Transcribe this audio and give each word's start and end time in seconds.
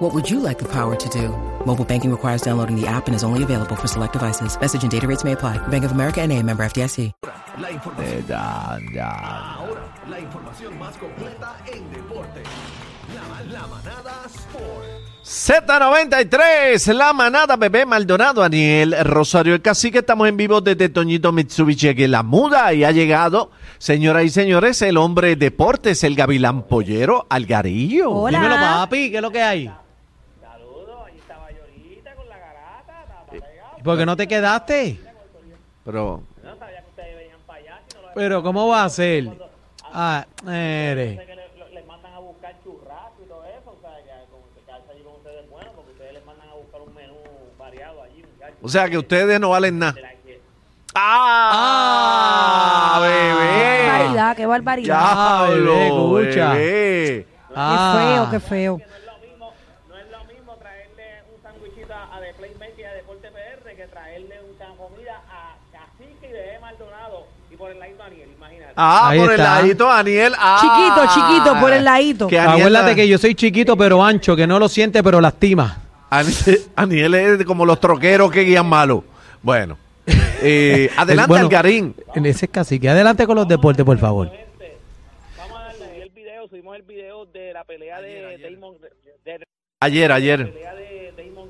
What 0.00 0.14
would 0.14 0.30
you 0.30 0.40
like 0.40 0.58
the 0.58 0.68
power 0.68 0.96
to 0.96 1.08
do? 1.10 1.28
Mobile 1.66 1.84
banking 1.84 2.10
requires 2.10 2.40
downloading 2.40 2.74
the 2.80 2.86
app 2.88 3.06
and 3.06 3.14
is 3.14 3.22
only 3.22 3.42
available 3.42 3.76
for 3.76 3.86
select 3.86 4.14
devices. 4.14 4.58
Message 4.58 4.82
and 4.82 4.90
data 4.90 5.06
rates 5.06 5.24
may 5.24 5.32
apply. 5.32 5.58
Bank 5.68 5.84
of 5.84 5.92
America 5.92 6.20
and 6.22 6.32
a 6.32 6.42
member 6.42 6.64
FDIC. 6.64 7.12
La 7.60 7.68
Eh, 7.68 7.72
información. 7.74 8.24
ya, 8.26 8.78
ya. 8.94 9.10
Ahora, 9.58 9.82
la 10.08 10.18
información 10.20 10.78
más 10.78 10.96
completa 10.96 11.54
en 11.66 11.90
deporte. 11.92 12.42
La, 13.14 13.60
la 13.60 13.66
manada 13.66 14.22
Sport. 14.26 14.88
Z93, 15.22 16.92
la 16.94 17.12
manada 17.12 17.56
bebé 17.56 17.84
Maldonado, 17.84 18.42
Aniel 18.42 18.96
Rosario 19.04 19.54
el 19.54 19.60
Cacique. 19.60 19.98
Estamos 19.98 20.26
en 20.28 20.36
vivo 20.38 20.62
desde 20.62 20.88
Toñito 20.88 21.30
Mitsubishi 21.30 21.88
aquí 21.88 22.04
en 22.04 22.12
La 22.12 22.22
Muda 22.22 22.72
y 22.72 22.84
ha 22.84 22.90
llegado, 22.90 23.50
señoras 23.78 24.24
y 24.24 24.30
señores, 24.30 24.80
el 24.80 24.96
hombre 24.96 25.28
de 25.28 25.36
deportes, 25.36 26.02
el 26.04 26.14
Gavilán 26.16 26.62
Pollero 26.62 27.26
Algarillo. 27.28 28.10
Hola. 28.10 28.38
Dímelo, 28.38 28.56
papi, 28.56 29.10
¿qué 29.10 29.16
es 29.16 29.22
lo 29.22 29.30
que 29.30 29.42
hay? 29.42 29.70
Por 33.84 33.98
qué 33.98 34.06
no 34.06 34.16
te 34.16 34.26
quedaste? 34.28 35.00
Pero, 35.84 36.22
Pero, 38.14 38.42
¿cómo 38.42 38.68
va 38.68 38.84
a 38.84 38.88
ser? 38.88 39.28
Ah, 39.92 40.24
eres. 40.46 41.18
les 41.72 41.86
mandan 41.86 42.12
a 42.12 42.18
buscar 42.18 42.54
churrasco 42.62 43.22
y 43.24 43.28
todo 43.28 43.44
eso, 43.44 43.70
o 43.76 43.80
sea, 43.80 43.96
que 44.02 44.10
como 44.30 44.44
que 44.54 44.60
quedarse 44.64 44.90
allí 44.92 45.02
con 45.02 45.14
ustedes 45.14 45.44
es 45.44 45.50
bueno, 45.50 45.70
porque 45.74 45.90
ustedes 45.92 46.12
les 46.14 46.24
mandan 46.26 46.48
a 46.48 46.54
buscar 46.54 46.80
un 46.82 46.94
menú 46.94 47.14
variado 47.58 48.02
allí, 48.02 48.24
o 48.62 48.68
sea 48.68 48.88
que 48.88 48.98
ustedes 48.98 49.40
no 49.40 49.50
valen 49.50 49.78
nada. 49.78 49.94
Que- 49.94 50.40
¡Ah! 50.94 52.98
Qué 53.00 53.08
¡Bebé! 53.08 53.86
barbaridad, 53.88 54.36
qué 54.36 54.46
barbaridad. 54.46 54.98
Ah, 55.00 55.46
bebé, 55.48 55.60
¡Diablo, 55.62 56.20
escucha. 56.20 56.52
bebé! 56.54 57.26
Ah. 57.54 58.28
Qué 58.30 58.30
feo, 58.30 58.30
qué 58.30 58.40
feo. 58.40 58.78
No 58.78 58.84
es 58.84 59.06
lo 59.06 59.18
mismo, 59.18 59.52
no 59.88 59.96
es 59.98 60.10
lo 60.10 60.24
mismo 60.24 60.56
traerle 60.56 61.22
un 61.34 61.42
sándwichito 61.42 61.94
a 61.94 62.16
a 62.16 62.20
The 62.20 62.34
Playmaker 62.34 62.78
y 62.80 62.84
a 62.84 62.92
Deporte 62.94 63.30
Que 64.22 64.28
traerle 64.28 64.50
una 64.56 64.76
comida 64.76 65.22
a 65.28 65.56
Cacique 65.72 66.28
y 66.28 66.32
de 66.32 66.58
Maldonado 66.60 67.26
y 67.50 67.56
por 67.56 67.70
el 67.70 67.78
ladito 67.78 68.02
a 68.02 68.06
Aniel, 68.06 68.28
imagínate. 68.36 68.72
Ah, 68.76 69.08
Ahí 69.08 69.18
por 69.18 69.32
el 69.32 69.40
está. 69.40 69.54
ladito, 69.60 69.86
Daniel. 69.88 70.34
Ah. 70.38 70.58
Chiquito, 70.60 71.14
chiquito, 71.28 71.60
por 71.60 71.72
el 71.72 71.84
ladito. 71.84 72.26
Que 72.28 72.38
Aniel- 72.38 72.50
Acuérdate 72.66 72.94
que 72.96 73.08
yo 73.08 73.18
soy 73.18 73.34
chiquito 73.34 73.76
pero 73.76 74.02
ancho, 74.04 74.36
que 74.36 74.46
no 74.46 74.58
lo 74.58 74.68
siente 74.68 75.02
pero 75.02 75.20
lastima. 75.20 75.82
Aniel, 76.10 76.64
Aniel 76.76 77.14
es 77.40 77.44
como 77.46 77.64
los 77.66 77.80
troqueros 77.80 78.30
que 78.30 78.40
guían 78.42 78.66
malo. 78.68 79.04
Bueno. 79.42 79.76
Eh, 80.42 80.88
adelante, 80.96 81.28
Bueno, 81.28 81.44
Algarín. 81.44 81.94
En 82.14 82.24
ese 82.24 82.48
cacique. 82.48 82.88
Adelante 82.88 83.26
con 83.26 83.36
los 83.36 83.46
deportes, 83.46 83.84
por 83.84 83.98
favor. 83.98 84.30
Gente, 84.30 84.78
Vamos 85.36 85.58
a 85.60 85.64
darle 85.64 86.02
el 86.02 86.08
video, 86.08 86.48
subimos 86.48 86.76
el 86.76 86.82
video 86.82 87.26
de 87.26 87.52
la 87.52 87.62
pelea 87.64 88.00
de 88.00 88.38
Damon 88.38 88.74
de, 88.80 89.30
de- 89.38 89.44
Ayer, 89.82 90.10
ayer. 90.10 90.50
pelea 90.50 90.74
de 90.74 91.12
Damon 91.14 91.48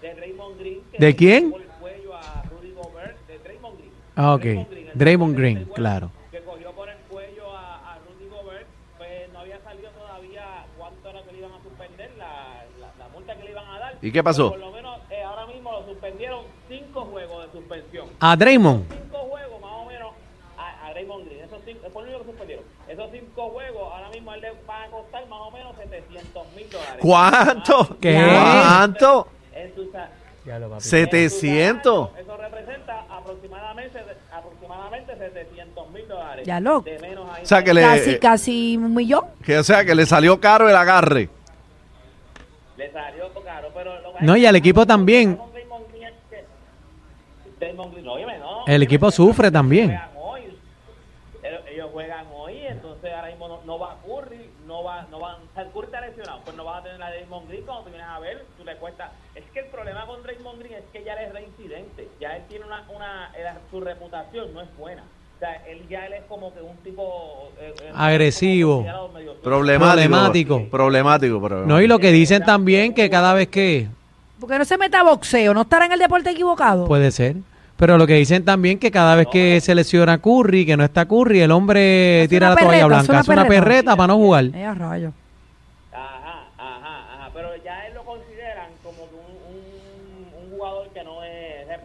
de 0.00 0.14
Raymond 0.14 0.58
Green 0.58 0.80
que 0.90 0.98
¿De 0.98 1.06
le 1.06 1.14
quién? 1.14 1.50
por 1.52 1.60
el 1.62 1.68
cuello 1.68 2.16
a 2.16 2.42
Rudy 2.50 2.72
Gobert, 2.72 3.16
de 3.28 3.38
Draymond 3.38 3.78
Green. 3.78 3.92
Ah, 4.16 4.34
ok. 4.34 4.42
Draymond 4.42 4.68
Green, 4.70 4.90
Draymond 4.94 5.36
Green, 5.36 5.54
36 5.56 5.74
claro. 5.74 6.10
Que 6.30 6.40
cogió 6.42 6.72
por 6.72 6.88
el 6.88 6.96
cuello 7.08 7.56
a, 7.56 7.94
a 7.94 7.98
Rudy 7.98 8.28
Gobert, 8.28 8.66
pues 8.98 9.32
no 9.32 9.38
había 9.40 9.60
salido 9.62 9.90
todavía 9.90 10.66
cuánto 10.76 11.08
era 11.10 11.22
que 11.22 11.32
le 11.32 11.38
iban 11.38 11.52
a 11.52 11.62
suspender, 11.62 12.10
la, 12.18 12.64
la, 12.80 12.92
la 12.98 13.08
multa 13.08 13.34
que 13.36 13.44
le 13.44 13.50
iban 13.52 13.66
a 13.66 13.78
dar. 13.78 13.94
¿Y 14.02 14.12
qué 14.12 14.22
pasó? 14.22 14.50
Por 14.50 14.58
lo 14.60 14.70
menos 14.72 14.98
eh, 15.10 15.22
ahora 15.22 15.46
mismo 15.46 15.72
lo 15.72 15.84
suspendieron 15.86 16.44
cinco 16.68 17.04
juegos 17.06 17.46
de 17.46 17.52
suspensión 17.58 18.08
A 18.20 18.36
Draymond. 18.36 18.84
cinco 18.92 19.18
juegos 19.30 19.60
más 19.60 19.72
o 19.72 19.84
menos 19.86 20.12
a, 20.58 20.86
a 20.88 20.92
Raymond 20.92 21.24
Green. 21.26 21.44
Esos 21.44 21.60
cinco, 21.64 21.86
es 21.86 21.92
por 21.92 22.02
lo 22.04 22.08
único 22.10 22.24
que 22.24 22.30
suspendieron. 22.32 22.64
Esos 22.88 23.10
cinco 23.12 23.48
juegos 23.50 23.92
ahora 23.92 24.08
mismo 24.10 24.36
le 24.36 24.52
van 24.66 24.82
a 24.82 24.90
costar 24.90 25.26
más 25.28 25.40
o 25.40 25.50
menos 25.50 25.74
700 25.76 26.46
mil 26.54 26.68
dólares. 26.70 26.96
¿Cuánto? 27.00 27.96
¿Qué? 28.00 28.14
¿Cuánto? 28.14 29.28
En 29.54 29.74
su 29.74 29.90
700. 30.78 30.90
Representa 30.90 30.94
aproximadamente, 30.94 32.20
aproximadamente 32.20 32.31
700 35.30 35.90
mil 35.90 36.08
dólares. 36.08 36.46
Ya 36.46 36.60
lo- 36.60 36.80
De 36.80 36.98
menos 36.98 37.28
ahí. 37.32 37.42
O 37.42 37.46
sea, 37.46 37.62
que 37.62 37.72
le, 37.74 37.82
Casi, 37.82 38.18
casi 38.18 38.76
un 38.76 38.94
millón. 38.94 39.24
que, 39.44 39.58
o 39.58 39.64
sea, 39.64 39.84
que 39.84 39.94
le 39.94 40.06
salió 40.06 40.40
caro 40.40 40.68
el 40.68 40.76
agarre. 40.76 41.28
Le 42.76 42.90
salió 42.92 43.32
caro, 43.44 43.68
pero... 43.74 44.00
lo 44.00 44.12
No, 44.20 44.36
y 44.36 44.46
al 44.46 44.56
equipo 44.56 44.86
también. 44.86 45.38
El 48.66 48.82
equipo 48.82 49.10
sufre 49.10 49.50
también. 49.50 49.88
juegan 49.88 50.10
hoy. 50.16 50.42
Ellos, 51.42 51.60
ellos 51.70 51.90
juegan 51.92 52.26
hoy, 52.34 52.58
entonces 52.66 53.12
ahora 53.12 53.28
mismo 53.28 53.48
no, 53.48 53.60
no 53.64 53.78
va 53.78 53.96
Curry, 54.06 54.50
no 54.66 54.84
va, 54.84 55.06
no 55.10 55.18
van, 55.20 55.36
o 55.36 55.38
sea, 55.40 55.41
Curry 55.54 55.84
está 55.86 56.00
lesionado, 56.00 56.40
pues 56.44 56.56
no 56.56 56.64
vas 56.64 56.80
a 56.80 56.82
tener 56.84 56.98
la 56.98 57.10
de 57.10 57.18
Draymond 57.18 57.48
Green 57.48 57.62
cuando 57.64 57.84
tú 57.84 57.90
vienes 57.90 58.08
a 58.08 58.18
ver, 58.20 58.44
tú 58.56 58.64
le 58.64 58.76
cuesta. 58.76 59.12
Es 59.34 59.44
que 59.52 59.60
el 59.60 59.66
problema 59.66 60.06
con 60.06 60.22
Draymond 60.22 60.58
Green 60.60 60.74
es 60.74 60.84
que 60.92 61.04
ya 61.04 61.12
él 61.14 61.26
es 61.28 61.32
reincidente, 61.34 62.08
ya 62.20 62.36
él 62.36 62.42
tiene 62.48 62.64
una, 62.64 62.84
una 62.94 63.30
él- 63.36 63.58
su 63.70 63.80
reputación 63.80 64.52
no 64.54 64.62
es 64.62 64.68
buena. 64.78 65.02
O 65.02 65.38
sea, 65.44 65.56
él 65.66 65.86
ya 65.90 66.06
él 66.06 66.12
es 66.14 66.22
como 66.28 66.54
que 66.54 66.60
un 66.62 66.76
tipo 66.78 67.50
eh, 67.60 67.74
eh, 67.82 67.92
Agresivo. 67.94 68.84
como. 68.84 69.12
Problemático. 69.42 69.42
Problemático. 69.42 70.70
Problemático, 70.70 71.42
pero. 71.42 71.66
No, 71.66 71.80
y 71.80 71.86
lo 71.88 71.98
que 71.98 72.12
dicen 72.12 72.44
también 72.44 72.94
que 72.94 73.10
cada 73.10 73.34
vez 73.34 73.48
que... 73.48 73.88
Porque 74.40 74.56
no 74.58 74.64
se 74.64 74.78
meta 74.78 75.00
a 75.00 75.02
boxeo, 75.02 75.52
no 75.52 75.62
estará 75.62 75.86
en 75.86 75.92
el 75.92 75.98
deporte 75.98 76.30
equivocado. 76.30 76.86
Puede 76.86 77.10
ser. 77.10 77.36
Pero 77.76 77.98
lo 77.98 78.06
que 78.06 78.14
dicen 78.14 78.44
también 78.44 78.78
que 78.78 78.90
cada 78.92 79.16
vez 79.16 79.26
que 79.32 79.60
se 79.60 79.74
lesiona 79.74 80.18
Curry, 80.18 80.64
que 80.64 80.76
no 80.76 80.84
está 80.84 81.06
Curry, 81.06 81.40
el 81.40 81.50
hombre 81.50 82.20
Hace 82.22 82.28
tira 82.28 82.48
la 82.50 82.54
toalla 82.54 82.68
perreta, 82.70 82.86
blanca. 82.86 83.00
hace 83.02 83.10
una 83.12 83.20
Hace 83.20 83.32
una 83.32 83.42
perreta. 83.42 83.64
perreta 83.64 83.96
para 83.96 84.06
no 84.06 84.16
jugar. 84.16 84.44
Eh, 84.54 84.64
a 84.64 84.74
rayo. 84.74 85.12
Ajá, 85.92 86.44
ajá, 86.56 87.14
ajá. 87.14 87.30
Pero 87.34 87.48
ya 87.64 87.86
él 87.88 87.94
lo 87.94 88.04
consideran 88.04 88.68
como 88.84 88.98
que 89.08 89.14
un, 89.16 90.34
un, 90.38 90.44
un 90.44 90.50
jugador 90.56 90.88
que 90.90 91.02
no 91.04 91.24
es, 91.24 91.68
es 91.70 91.78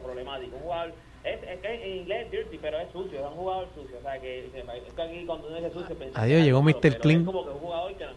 problemático, 0.00 0.50
problemático. 0.52 0.56
Un 0.56 0.62
jugador, 0.62 0.94
es, 1.24 1.42
es 1.42 1.60
que 1.60 1.74
en 1.74 1.96
inglés 1.98 2.24
es 2.26 2.30
dirty, 2.30 2.58
pero 2.58 2.78
es 2.78 2.90
sucio, 2.92 3.18
es 3.18 3.24
un 3.26 3.34
jugador 3.34 3.68
sucio. 3.74 3.98
O 3.98 4.02
sea, 4.02 4.18
que, 4.20 4.46
es 4.46 4.52
que 4.94 5.02
aquí 5.02 5.26
cuando 5.26 5.46
uno 5.48 5.56
dice 5.56 5.70
sucio, 5.70 5.96
piensa 5.98 6.20
Adiós, 6.20 6.36
que 6.36 6.40
es 6.40 6.44
llegó 6.46 6.62
malo, 6.62 6.76
Mr. 6.76 6.80
pero 6.82 7.00
Clean. 7.00 7.20
Es 7.20 7.26
como 7.26 7.44
que 7.44 7.50
un 7.50 7.58
jugador 7.58 7.94
que 7.96 8.04
no, 8.06 8.12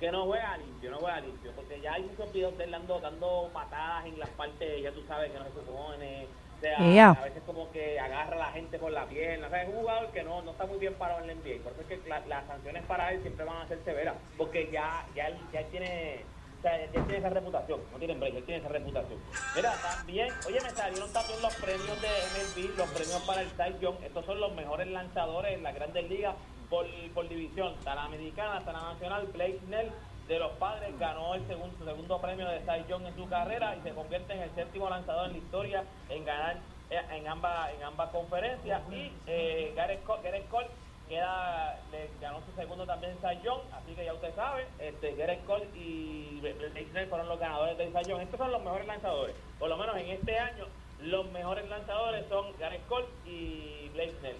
que 0.00 0.12
no 0.12 0.24
juega 0.26 0.56
limpio, 0.58 0.90
no 0.90 0.98
juega 0.98 1.20
limpio. 1.20 1.52
Porque 1.56 1.80
ya 1.80 1.92
hay 1.94 2.02
muchos 2.02 2.32
videos 2.32 2.56
de 2.58 2.64
él 2.64 2.70
dando, 2.70 3.00
dando 3.00 3.50
patadas 3.52 4.06
en 4.06 4.18
las 4.18 4.28
partes, 4.30 4.82
ya 4.82 4.92
tú 4.92 5.02
sabes 5.08 5.30
que 5.32 5.38
no 5.38 5.44
se 5.44 5.50
supone. 5.52 6.26
O 6.56 6.60
sea, 6.60 6.76
Ea. 6.92 7.10
a 7.10 7.24
veces 7.24 7.42
como 7.46 7.70
que 7.70 8.00
agarra 8.00 8.34
a 8.34 8.38
la 8.38 8.52
gente 8.52 8.78
por 8.80 8.90
la 8.90 9.06
pierna. 9.06 9.46
O 9.46 9.50
sea, 9.50 9.62
es 9.62 9.68
un 9.68 9.76
jugador 9.76 10.08
que 10.10 10.22
no, 10.24 10.42
no 10.42 10.50
está 10.50 10.66
muy 10.66 10.78
bien 10.78 10.94
parado 10.94 11.20
en 11.20 11.28
la 11.28 11.34
NBA. 11.34 11.62
Por 11.62 11.72
eso 11.72 11.82
es 11.82 11.86
que 11.86 12.08
la- 12.08 12.26
las 12.26 12.46
sanciones 12.48 12.82
para 12.84 13.12
él 13.12 13.22
siempre 13.22 13.44
van 13.44 13.58
a 13.62 13.68
ser 13.68 13.78
severas. 13.84 14.16
Porque 14.36 14.68
ya, 14.72 15.06
ya, 15.14 15.30
ya 15.52 15.62
tiene... 15.70 16.24
O 16.58 16.60
sea, 16.60 16.82
él 16.82 16.90
tiene 16.90 17.18
esa 17.18 17.28
reputación, 17.30 17.80
no 17.92 17.98
tiene 17.98 18.14
break, 18.14 18.34
él 18.34 18.44
tiene 18.44 18.60
esa 18.60 18.68
reputación. 18.68 19.20
Mira, 19.54 19.72
también, 19.80 20.28
oye, 20.44 20.60
me 20.60 20.70
salieron 20.70 21.12
también 21.12 21.40
los 21.40 21.54
premios 21.54 22.02
de 22.02 22.08
MLB, 22.08 22.76
los 22.76 22.90
premios 22.90 23.22
para 23.26 23.42
el 23.42 23.50
Cy 23.50 23.78
Young. 23.80 23.94
Estos 24.02 24.26
son 24.26 24.40
los 24.40 24.52
mejores 24.54 24.88
lanzadores 24.88 25.54
en 25.54 25.62
las 25.62 25.74
grandes 25.74 26.08
ligas 26.08 26.34
por, 26.68 27.28
división. 27.28 27.74
Está 27.78 27.94
la 27.94 28.04
americana, 28.04 28.58
está 28.58 28.72
la 28.72 28.92
nacional. 28.92 29.28
Blake 29.32 29.60
Snell 29.66 29.92
de 30.26 30.38
los 30.40 30.50
padres 30.52 30.98
ganó 30.98 31.34
el 31.34 31.46
segundo, 31.46 31.84
segundo 31.84 32.20
premio 32.20 32.48
de 32.48 32.58
Cy 32.60 32.84
Young 32.88 33.06
en 33.06 33.14
su 33.14 33.28
carrera 33.28 33.76
y 33.76 33.80
se 33.82 33.94
convierte 33.94 34.32
en 34.32 34.42
el 34.42 34.54
séptimo 34.56 34.90
lanzador 34.90 35.26
en 35.26 35.32
la 35.32 35.38
historia 35.38 35.84
en 36.10 36.24
ganar 36.24 36.56
eh, 36.90 37.00
en 37.12 37.28
ambas 37.28 37.72
en 37.72 37.82
ambas 37.82 38.10
conferencias 38.10 38.82
y 38.90 39.12
eh, 39.26 39.72
Gareth, 39.74 40.02
Cole, 40.04 40.22
Gareth 40.22 40.48
Cole 40.48 40.68
queda 41.08 41.80
le 41.90 42.08
ganó 42.20 42.40
su 42.44 42.52
segundo 42.52 42.86
también 42.86 43.16
Young 43.42 43.60
así 43.72 43.94
que 43.94 44.04
ya 44.04 44.14
usted 44.14 44.34
sabe 44.34 44.66
este 44.78 45.14
Gareth 45.14 45.44
Cole 45.46 45.66
y 45.74 46.38
Blake 46.40 47.06
fueron 47.08 47.28
los 47.28 47.38
ganadores 47.40 47.76
de 47.78 47.90
Young. 48.06 48.20
Estos 48.20 48.38
son 48.38 48.52
los 48.52 48.62
mejores 48.62 48.86
lanzadores. 48.86 49.34
Por 49.58 49.68
lo 49.68 49.76
menos 49.76 49.96
en 49.96 50.08
este 50.10 50.38
año 50.38 50.66
los 51.00 51.30
mejores 51.32 51.68
lanzadores 51.68 52.24
son 52.28 52.46
Gareth 52.58 52.86
Cole 52.86 53.06
y 53.26 53.88
Blake 53.94 54.14
Snell. 54.20 54.36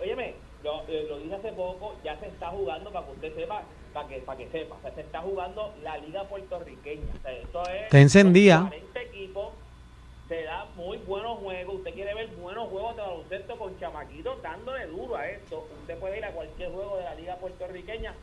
Óyeme 0.00 0.34
lo, 0.62 0.82
eh, 0.88 1.06
lo 1.08 1.18
dije 1.18 1.34
hace 1.34 1.52
poco 1.52 1.94
ya 2.02 2.18
se 2.18 2.26
está 2.26 2.48
jugando 2.48 2.90
para 2.90 3.06
que 3.06 3.12
usted 3.12 3.34
sepa 3.34 3.62
para 3.92 4.08
que 4.08 4.18
para 4.18 4.38
que 4.38 4.48
sepa 4.48 4.76
o 4.76 4.80
sea, 4.80 4.94
se 4.94 5.02
está 5.02 5.20
jugando 5.20 5.74
la 5.82 5.98
liga 5.98 6.24
puertorriqueña. 6.24 7.06
O 7.18 7.22
sea, 7.22 7.32
esto 7.32 7.62
es 7.68 7.82
Está 7.82 8.00
encendida. 8.00 8.58
son 8.58 8.68
40 8.68 9.00
equipos 9.02 9.52
se 10.28 10.42
da 10.42 10.66
muy 10.76 10.98
buenos 10.98 11.38
juegos. 11.38 11.76
Usted 11.76 11.94
quiere 11.94 12.14
ver 12.14 12.28
buenos 12.36 12.68
juegos 12.68 12.94
de 12.96 13.02
baloncesto 13.02 13.58
con 13.58 13.78
chamaquitos 13.80 14.42
dándole 14.42 14.86
duro 14.86 15.16
a 15.16 15.26
esto. 15.26 15.66
Usted 15.80 15.98
puede 15.98 16.18
ir 16.18 16.24
a 16.24 16.32
cualquier 16.32 16.70
juego 16.70 16.98
de 16.98 17.04
la 17.04 17.14
liga 17.14 17.36
puertorriqueña. 17.36 18.14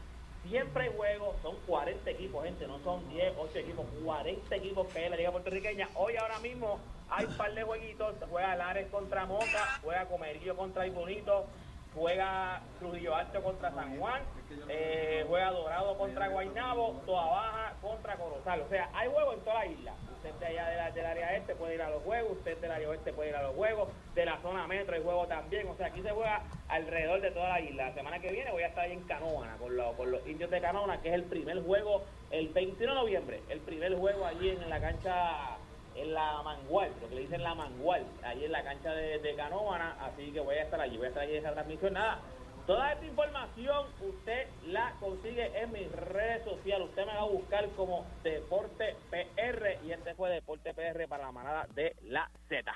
Siempre 0.48 0.84
hay 0.84 0.96
juegos, 0.96 1.36
son 1.42 1.56
40 1.66 2.08
equipos, 2.08 2.44
gente, 2.44 2.68
no 2.68 2.78
son 2.84 3.10
10, 3.10 3.34
8 3.36 3.58
equipos, 3.58 3.86
40 4.04 4.56
equipos 4.56 4.88
que 4.94 5.04
en 5.04 5.10
la 5.10 5.18
liga 5.18 5.32
puertorriqueña. 5.32 5.90
Hoy 5.96 6.16
ahora 6.18 6.38
mismo 6.38 6.80
hay 7.10 7.26
un 7.26 7.36
par 7.36 7.52
de 7.56 7.64
jueguitos, 7.64 8.16
juega 8.30 8.56
Lares 8.56 8.88
contra 8.92 9.26
Moca, 9.26 9.80
juega 9.82 10.06
Comerillo 10.06 10.56
contra 10.56 10.86
Ibonito, 10.86 11.48
juega 11.96 12.62
Trujillo 12.80 13.16
Alto 13.16 13.42
contra 13.42 13.72
San 13.72 13.98
Juan, 13.98 14.22
eh, 14.70 15.26
juega 15.28 15.52
Dorado 15.52 15.98
contra 15.98 16.28
Guaynabo, 16.28 17.02
Toa 17.06 17.26
Baja 17.26 17.74
contra 17.82 18.16
Corozal. 18.18 18.62
O 18.62 18.70
sea, 18.70 18.90
hay 18.94 19.10
juegos 19.10 19.36
en 19.36 19.40
toda 19.42 19.56
la 19.60 19.66
isla. 19.66 19.94
Usted 20.16 20.34
de 20.40 20.46
allá 20.60 20.92
del 20.92 21.06
área 21.06 21.36
este 21.38 21.56
puede 21.56 21.76
ir 21.76 21.82
a 21.82 21.90
los 21.90 22.02
juegos, 22.04 22.32
usted 22.38 22.58
del 22.60 22.72
área 22.72 22.90
oeste 22.90 23.14
puede 23.14 23.30
ir 23.30 23.36
a 23.36 23.44
los 23.44 23.56
juegos, 23.56 23.90
de 24.16 24.26
la 24.26 24.38
zona 24.42 24.66
metro 24.68 24.96
hay 24.96 25.04
juegos 25.04 25.28
también. 25.30 25.68
O 25.70 25.76
sea, 25.76 25.88
aquí 25.88 26.02
se 26.02 26.10
juega 26.12 26.42
alrededor 26.68 27.22
de 27.22 27.32
toda 27.32 27.50
la 27.50 27.60
isla. 27.62 27.88
La 27.90 27.94
semana 27.94 28.20
que 28.20 28.32
viene 28.32 28.52
voy 28.52 28.64
a 28.64 28.68
estar 28.68 28.86
ahí 28.86 28.94
en 28.94 29.04
Canóvana 29.04 29.56
con, 29.58 29.76
los- 29.78 29.96
con 29.96 30.12
los 30.12 30.26
indios 30.28 30.50
de 30.50 30.62
Canóvana, 30.62 31.00
que 31.02 31.10
es 31.10 31.16
el 31.16 31.24
primer 31.26 31.62
juego, 31.64 32.04
el 32.32 32.50
21 32.50 32.94
de 32.94 33.00
noviembre, 33.00 33.42
el 33.50 33.60
primer 33.62 33.96
juego 33.96 34.26
allí 34.26 34.50
en 34.50 34.68
la 34.70 34.80
cancha 34.82 35.58
en 35.96 36.14
la 36.14 36.42
Mangual, 36.44 36.92
lo 37.02 37.10
que 37.10 37.16
le 37.16 37.22
dicen 37.22 37.44
la 37.44 37.56
Mangual, 37.56 38.06
ahí 38.24 38.46
en 38.46 38.52
la 38.52 38.64
cancha 38.64 38.92
de, 38.92 39.20
de 39.20 39.36
Canóvana, 39.36 39.98
así 40.02 40.32
que 40.32 40.40
voy 40.40 40.56
a 40.56 40.64
estar 40.64 40.80
allí, 40.80 40.98
voy 40.98 41.06
a 41.06 41.10
estar 41.10 41.24
allí 41.24 41.34
en 41.34 41.46
esa 41.46 41.54
transmisión. 41.54 41.94
Nada, 41.94 42.20
toda 42.68 42.94
esta 42.94 43.06
información 43.06 43.88
usted 44.02 44.48
la 44.68 44.94
consigue 45.00 45.52
en 45.60 45.72
mis 45.72 45.92
redes 45.92 46.44
sociales, 46.44 46.90
usted 46.90 47.06
me 47.06 47.14
va 47.14 47.22
a 47.22 47.26
buscar 47.26 47.70
como 47.72 48.06
Deporte 48.24 48.96
PR 49.10 49.86
y 49.86 49.92
este 49.92 50.16
fue 50.16 50.30
Deporte 50.30 50.74
PR 50.74 51.08
para 51.08 51.26
la 51.26 51.32
manada 51.32 51.68
de 51.74 51.96
la 52.04 52.30
Z. 52.50 52.74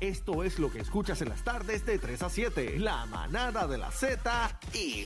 Esto 0.00 0.44
es 0.44 0.60
lo 0.60 0.70
que 0.70 0.78
escuchas 0.78 1.20
en 1.22 1.28
las 1.28 1.42
tardes 1.42 1.84
de 1.84 1.98
3 1.98 2.22
a 2.22 2.30
7. 2.30 2.78
La 2.78 3.04
manada 3.06 3.66
de 3.66 3.78
la 3.78 3.90
Z 3.90 4.60
y 4.72 4.94